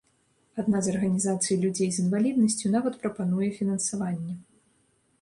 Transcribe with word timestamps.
Адна 0.63 0.79
з 0.87 0.93
арганізацый 0.93 1.59
людзей 1.65 1.89
з 1.97 2.03
інваліднасцю 2.05 2.75
нават 2.79 2.99
прапануе 3.05 3.49
фінансаванне. 3.63 4.33